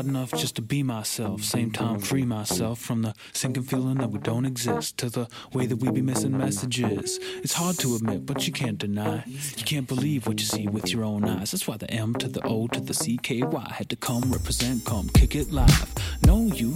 [0.00, 1.42] hard enough just to be myself.
[1.42, 4.96] Same time, free myself from the sinking feeling that we don't exist.
[4.98, 7.18] To the way that we be missing messages.
[7.42, 9.24] It's hard to admit, but you can't deny.
[9.26, 11.50] You can't believe what you see with your own eyes.
[11.50, 15.10] That's why the M to the O to the CKY had to come represent, come
[15.10, 15.92] kick it live.
[16.22, 16.74] Know you.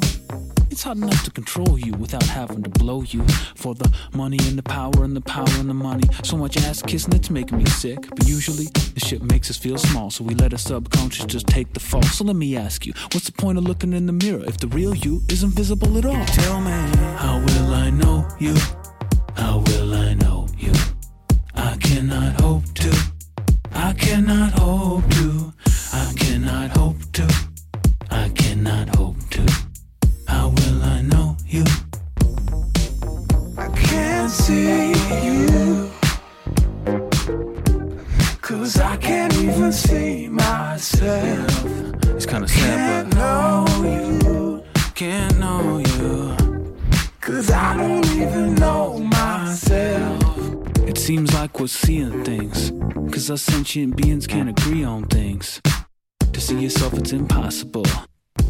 [0.75, 4.59] It's hard enough to control you without having to blow you for the money and
[4.59, 6.03] the power and the power and the money.
[6.25, 8.09] So much ass kissing, it's making me sick.
[8.11, 11.73] But usually, the shit makes us feel small, so we let our subconscious just take
[11.75, 12.03] the fall.
[12.03, 14.67] So let me ask you, what's the point of looking in the mirror if the
[14.67, 16.25] real you isn't visible at all?
[16.25, 16.73] Tell me,
[17.19, 18.57] How will I know you?
[19.37, 20.73] How will I know you?
[21.55, 23.13] I cannot hope to.
[23.73, 25.53] I cannot hope to.
[25.93, 27.47] I cannot hope to.
[28.11, 29.04] I cannot hope
[34.25, 35.91] can't see you.
[38.41, 41.65] Cause I can't even see myself.
[42.17, 44.65] It's kinda Can't sad, know you.
[44.95, 46.75] can't know you.
[47.21, 50.39] Cause I don't even know myself.
[50.89, 52.73] It seems like we're seeing things.
[53.13, 55.61] Cause us sentient beings can't agree on things.
[56.33, 57.85] To see yourself, it's impossible.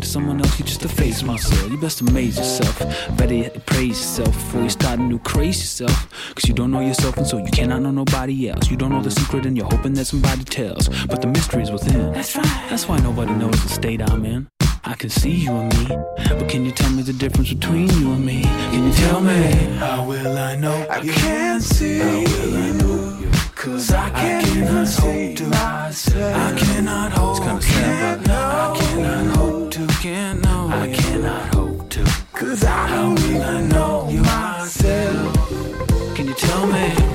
[0.00, 1.68] To someone else, you just a face muscle.
[1.70, 2.78] You best amaze yourself.
[3.16, 6.09] Better yet, praise yourself before you start a new craze yourself.
[6.35, 8.70] Cause you don't know yourself, and so you cannot know nobody else.
[8.70, 10.88] You don't know the secret, and you're hoping that somebody tells.
[11.07, 12.12] But the mystery is within.
[12.12, 12.66] That's right.
[12.68, 14.48] That's why nobody knows the state I'm in.
[14.87, 15.96] I can see you and me,
[16.28, 18.42] but can you tell me the difference between you and me?
[18.42, 19.42] Can you tell me?
[19.78, 20.87] How will I know?
[20.90, 23.18] I can't see How will I know?
[23.18, 23.30] you.
[23.54, 26.37] Cause I can't even see myself.
[26.37, 27.37] I cannot hope.
[27.38, 29.63] It's kinda sad, but I cannot hope to.
[30.05, 30.69] Can't know.
[30.71, 32.05] I cannot hope to.
[32.35, 35.35] Cause I don't even know you myself.
[36.14, 37.13] Can you tell me?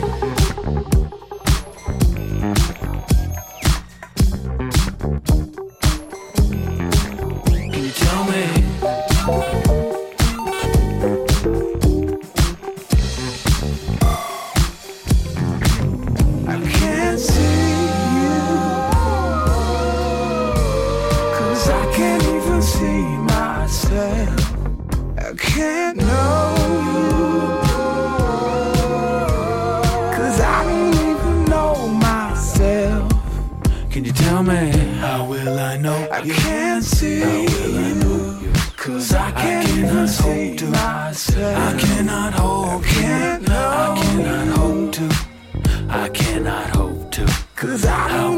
[34.50, 34.72] Me?
[35.06, 36.00] How will I know?
[36.12, 37.92] I can't see How will I
[38.44, 38.52] you.
[38.78, 41.58] Cause I can't even see myself.
[41.68, 42.84] I cannot hope.
[42.84, 45.08] can't know I cannot hope to.
[45.90, 47.26] I cannot hope to.
[47.56, 48.29] Cause I don't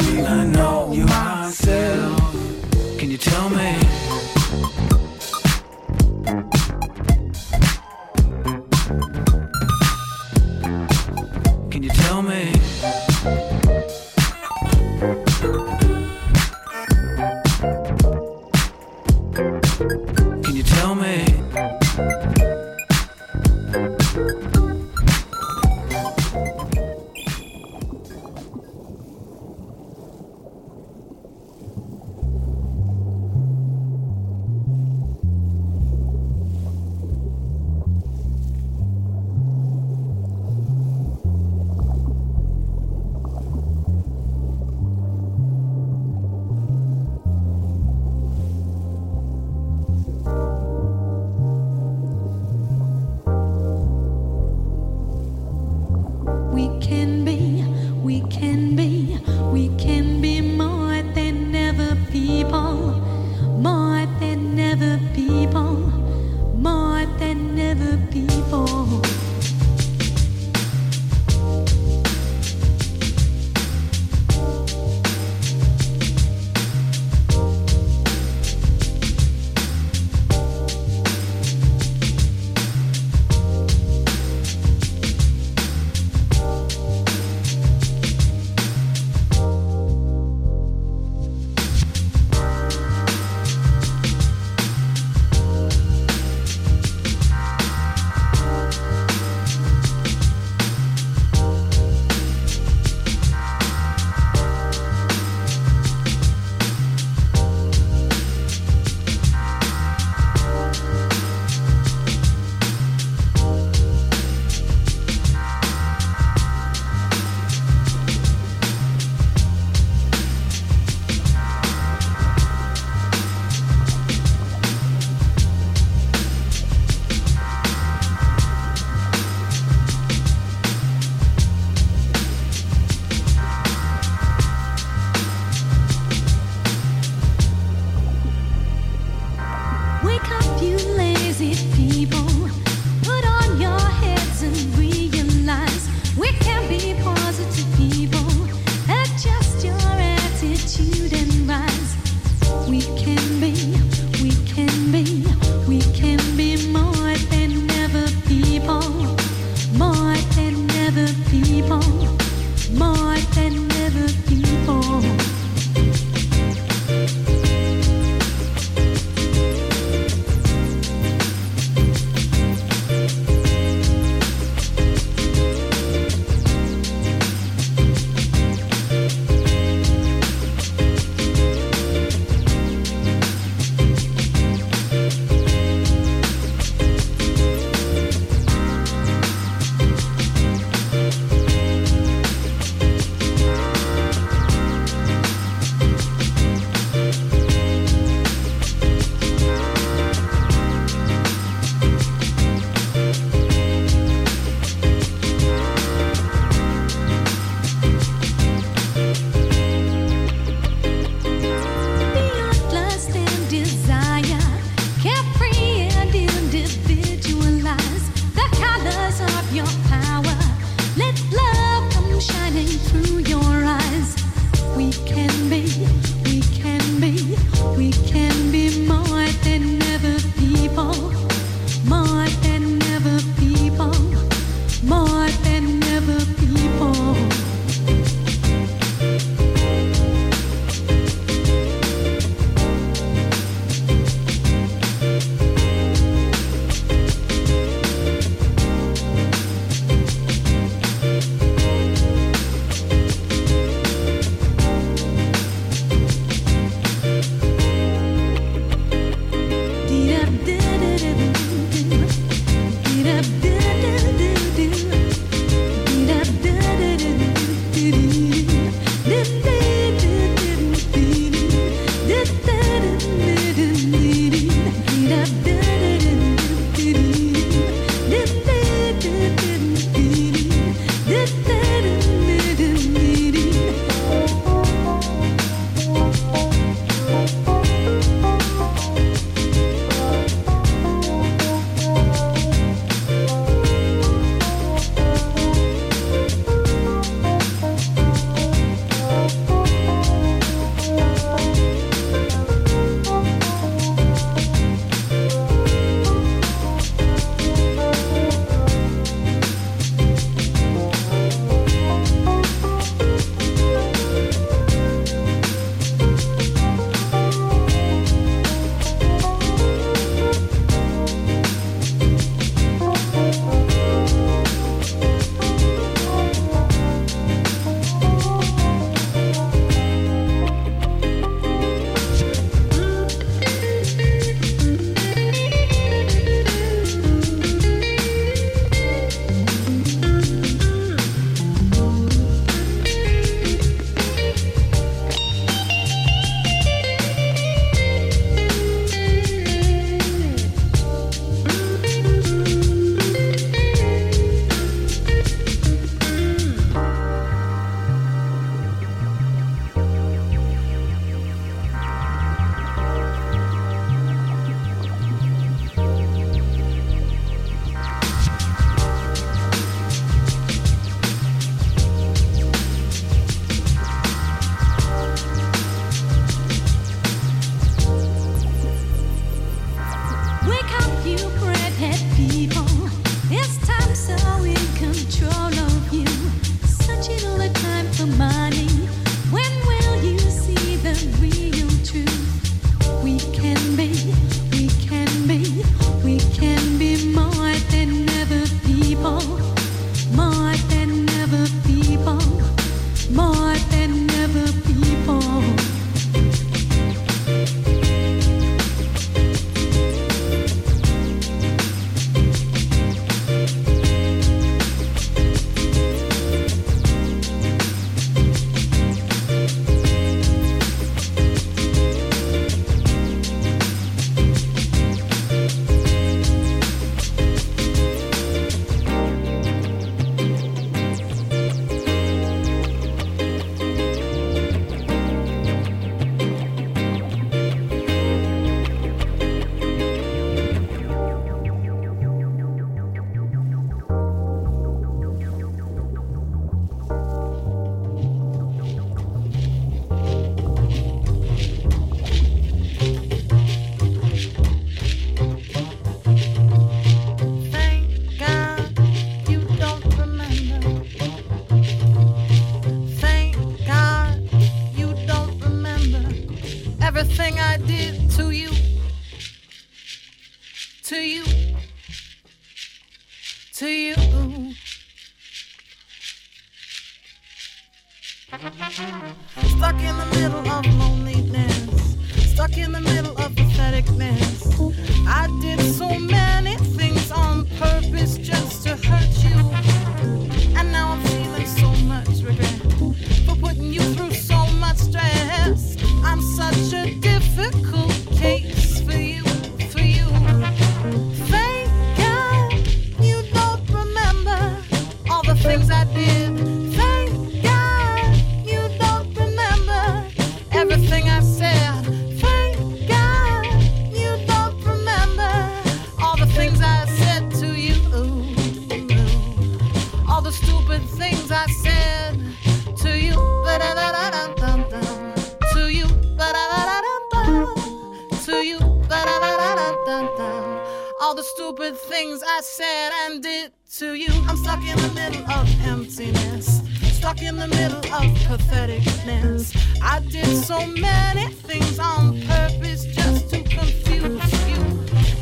[531.01, 534.11] All the stupid things I said and did to you.
[534.27, 539.55] I'm stuck in the middle of emptiness, stuck in the middle of patheticness.
[539.81, 544.61] I did so many things on purpose just to confuse you.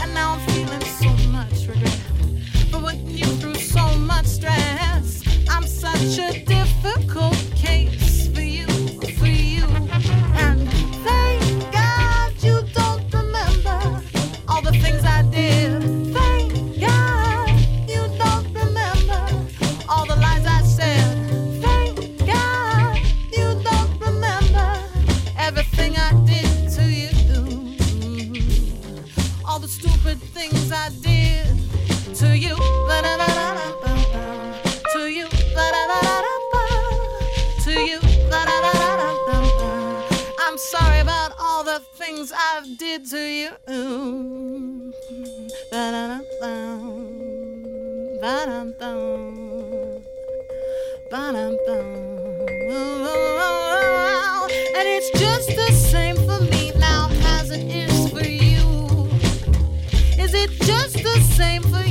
[0.02, 1.92] And now I'm feeling so much regret
[2.72, 5.24] for putting you through so much stress.
[5.48, 7.49] I'm such a difficult
[42.60, 43.50] love did to you.
[43.72, 44.94] And
[54.88, 59.08] it's just the same for me now as it is for you.
[60.22, 61.89] Is it just the same for you?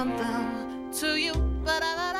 [0.00, 1.34] something to you.
[1.64, 2.19] Ba-da-da-da.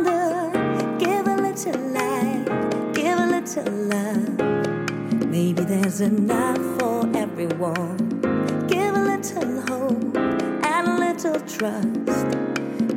[3.55, 4.39] little love.
[5.27, 7.97] Maybe there's enough for everyone.
[8.67, 12.37] Give a little hope and a little trust.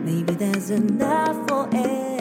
[0.04, 2.13] Maybe there's enough for everyone.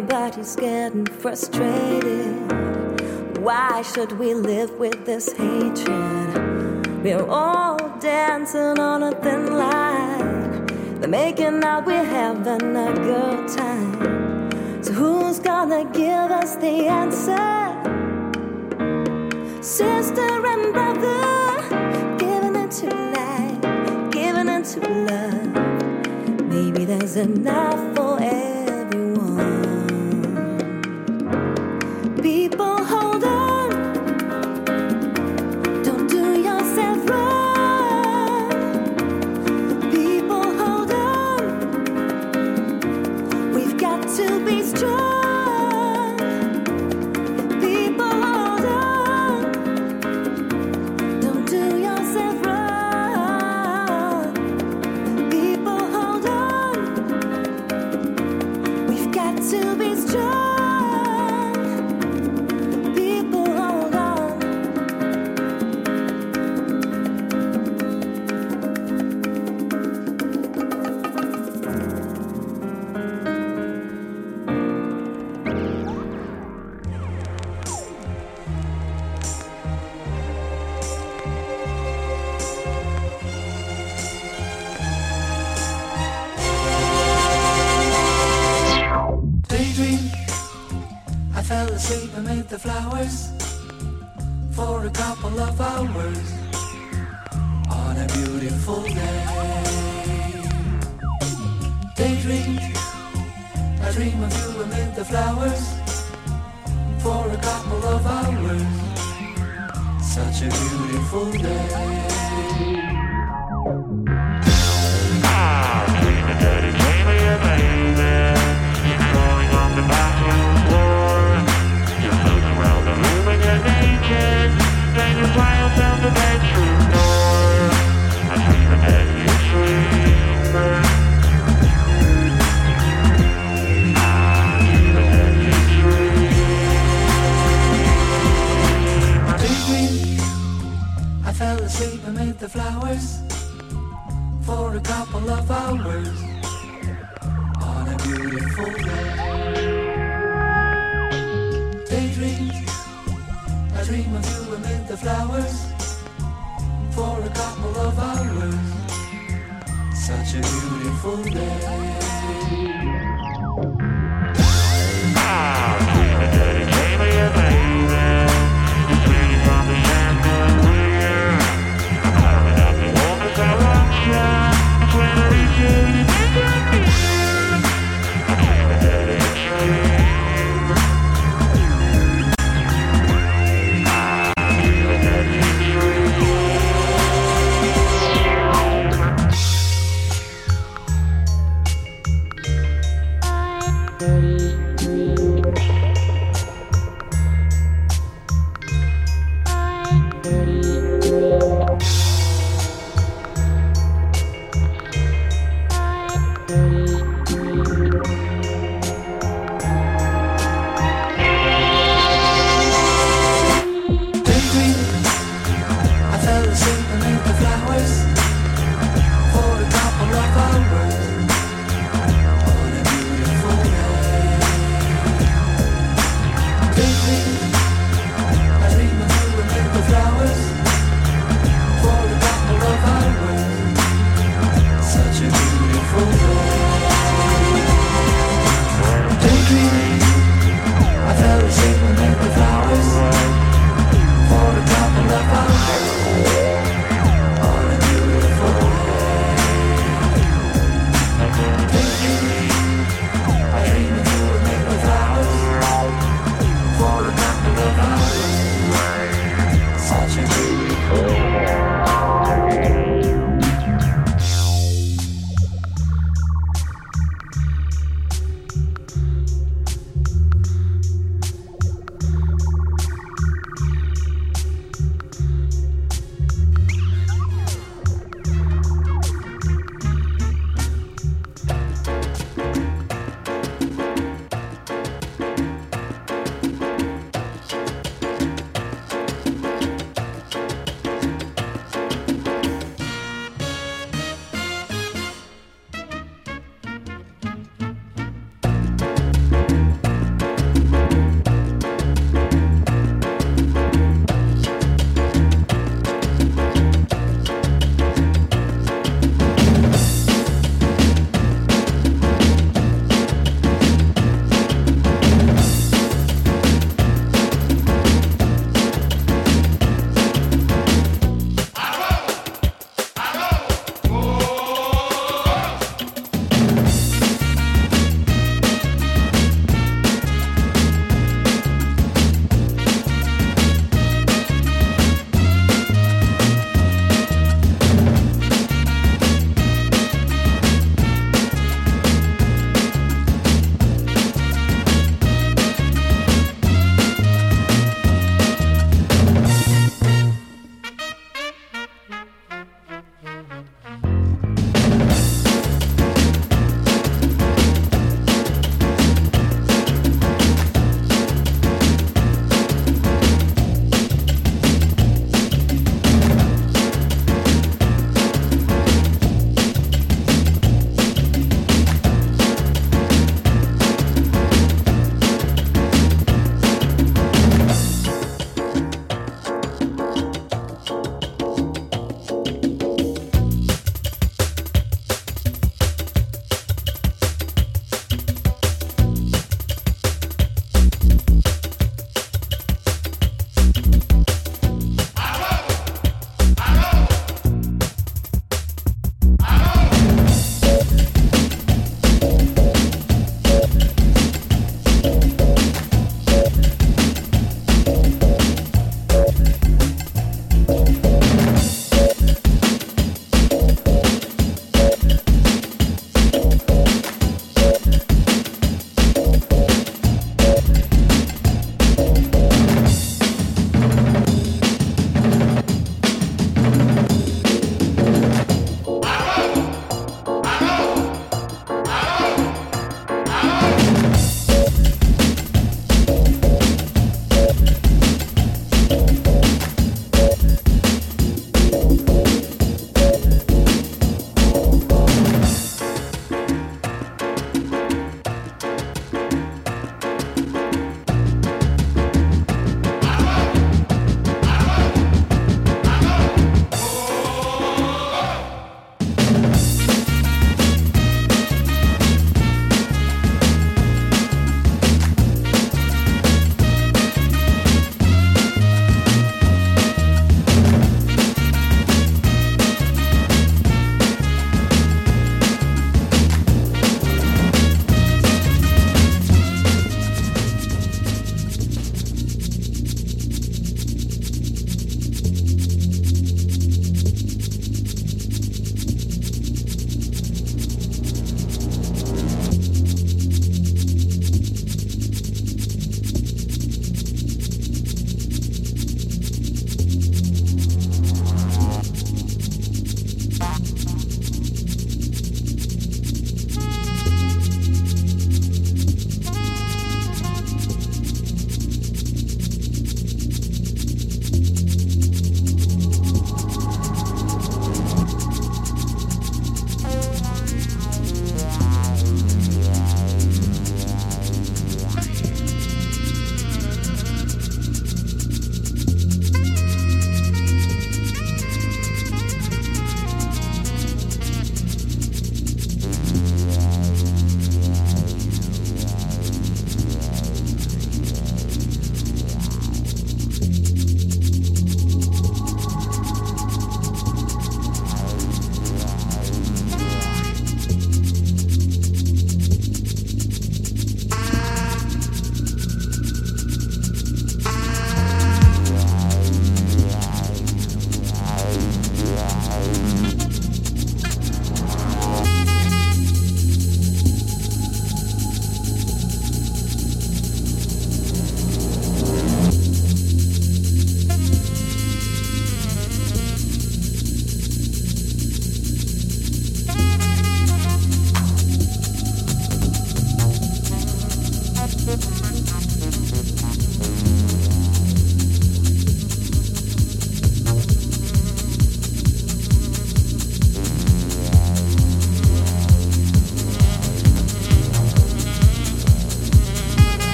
[0.00, 2.34] Everybody's getting frustrated.
[3.36, 7.04] Why should we live with this hatred?
[7.04, 10.64] We're all dancing on a thin line.
[11.00, 14.82] They're making out we're having a good time.
[14.82, 17.36] So who's gonna give us the answer?
[19.62, 22.86] Sister and brother, giving into
[23.18, 26.48] life, giving into love.
[26.48, 27.89] Maybe there's enough